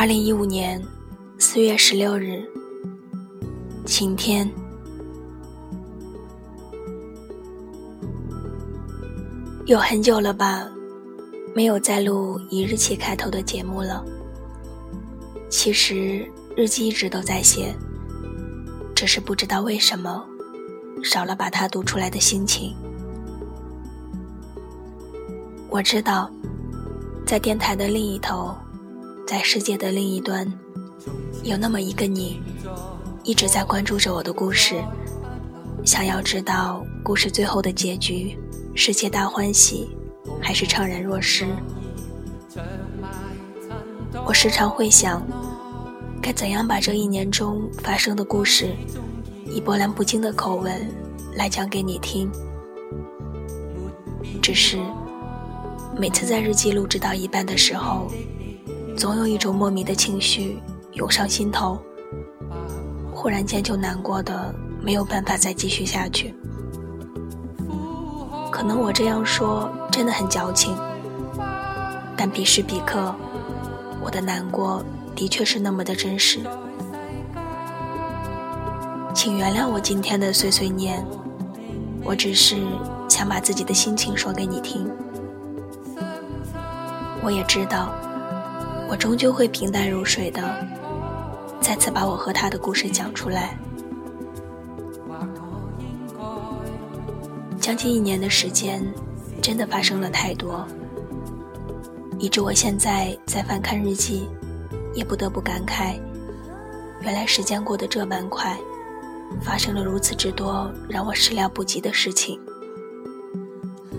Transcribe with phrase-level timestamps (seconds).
[0.00, 0.82] 二零一五年
[1.38, 2.42] 四月十六日，
[3.84, 4.50] 晴天。
[9.66, 10.66] 有很久了吧，
[11.54, 14.02] 没有再录以日期开头的节目了。
[15.50, 16.26] 其实
[16.56, 17.76] 日记一直都在写，
[18.94, 20.24] 只是不知道为什么
[21.04, 22.74] 少了把它读出来的心情。
[25.68, 26.30] 我知道，
[27.26, 28.56] 在电台的另一头，
[29.30, 30.44] 在世界的另一端，
[31.44, 32.42] 有那么一个你，
[33.22, 34.82] 一直在关注着我的故事，
[35.84, 38.36] 想要知道故事最后的结局。
[38.74, 39.88] 是皆大欢喜，
[40.42, 41.46] 还是怅然若失？
[44.26, 45.24] 我时常会想，
[46.20, 48.74] 该怎样把这一年中发生的故事，
[49.46, 50.92] 以波澜不惊的口吻
[51.36, 52.28] 来讲给你听。
[54.42, 54.76] 只是
[55.96, 58.10] 每次在日记录制到一半的时候，
[58.96, 60.58] 总有一种莫名的情绪
[60.92, 61.78] 涌上心头，
[63.12, 66.34] 忽然间就难过的没有办法再继续下去。
[68.50, 70.76] 可能我这样说真的很矫情，
[72.16, 73.14] 但彼时彼刻，
[74.02, 74.84] 我的难过
[75.16, 76.40] 的确是那么的真实。
[79.14, 81.04] 请原谅我今天的碎碎念，
[82.04, 82.56] 我只是
[83.08, 84.90] 想把自己的心情说给你听。
[87.22, 87.92] 我也知道，
[88.90, 90.42] 我终究会平淡如水的，
[91.60, 93.56] 再次把我和他的故事讲出来。
[97.60, 98.84] 将近一年的时间，
[99.40, 100.66] 真的发生了太多，
[102.18, 104.28] 以致我现在在翻看日记，
[104.92, 105.94] 也不得不感慨：
[107.00, 108.58] 原来时间过得这般快，
[109.40, 112.40] 发生了如此之多让我始料不及的事情。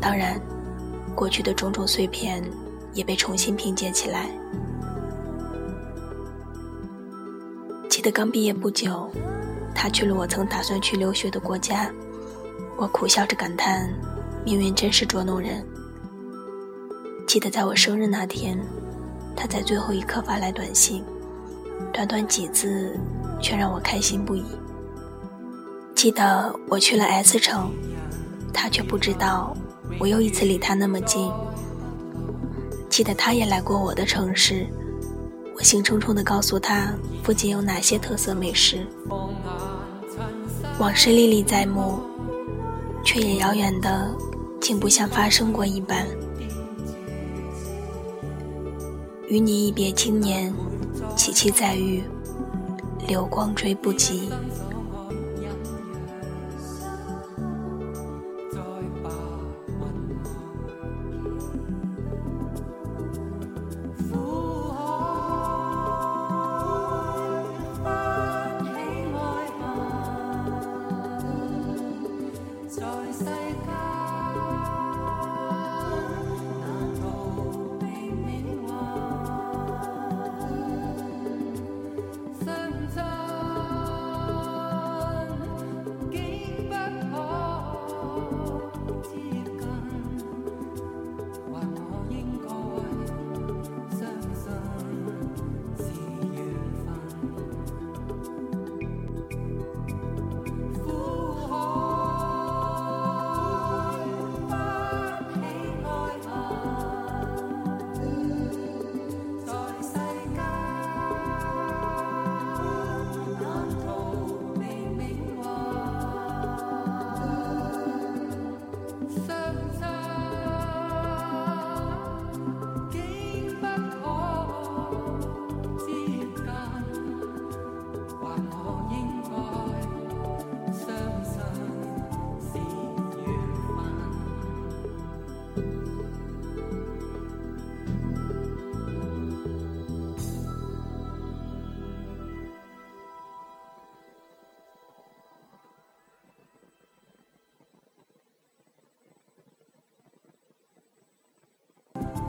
[0.01, 0.37] 当然，
[1.15, 2.43] 过去的种种碎片
[2.93, 4.29] 也被重新拼接起来。
[7.91, 9.11] 记得刚毕业不久，
[9.75, 11.91] 他去了我曾打算去留学的国家。
[12.77, 13.93] 我苦笑着感叹，
[14.45, 15.61] 命运真是捉弄人。
[17.27, 18.57] 记得在我生日那天，
[19.35, 21.03] 他在最后一刻发来短信，
[21.91, 22.97] 短短几字，
[23.41, 24.45] 却让我开心不已。
[25.93, 27.73] 记得我去了 S 城，
[28.53, 29.53] 他却不知道
[29.99, 31.29] 我又一次离他那么近。
[32.89, 34.65] 记得他也来过我的城市，
[35.61, 38.85] 兴冲冲地告诉他附近有哪些特色美食。
[40.79, 41.99] 往事历历在目。
[43.03, 44.15] 却也遥远的，
[44.59, 46.05] 竟不像发生过一般。
[49.27, 50.53] 与你一别经年，
[51.17, 52.03] 凄凄再遇，
[53.07, 54.29] 流光追不及。